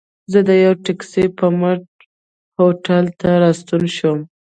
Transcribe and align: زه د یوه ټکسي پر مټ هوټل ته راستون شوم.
زه 0.31 0.39
د 0.47 0.49
یوه 0.63 0.77
ټکسي 0.85 1.25
پر 1.37 1.47
مټ 1.59 1.81
هوټل 2.59 3.05
ته 3.19 3.29
راستون 3.43 3.83
شوم. 3.95 4.19